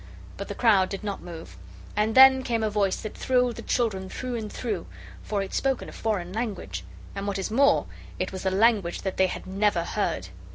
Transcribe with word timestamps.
But 0.35 0.47
the 0.47 0.55
crowd 0.55 0.89
did 0.89 1.03
not 1.03 1.21
move. 1.21 1.57
And 1.95 2.15
then 2.15 2.41
came 2.41 2.63
a 2.63 2.71
voice 2.71 2.95
that 3.01 3.15
thrilled 3.15 3.55
the 3.55 3.61
children 3.61 4.09
through 4.09 4.33
and 4.35 4.51
through. 4.51 4.87
For 5.21 5.43
it 5.43 5.53
spoke 5.53 5.83
in 5.83 5.89
a 5.89 5.91
foreign 5.91 6.33
language. 6.33 6.83
And, 7.13 7.27
what 7.27 7.37
is 7.37 7.51
more, 7.51 7.85
it 8.17 8.31
was 8.31 8.43
a 8.43 8.49
language 8.49 9.03
that 9.03 9.17
they 9.17 9.27
had 9.27 9.45
never 9.45 9.83
heard. 9.83 10.29